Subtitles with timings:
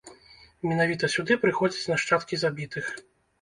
[0.69, 2.91] Менавіта сюды прыходзяць нашчадкі забітых.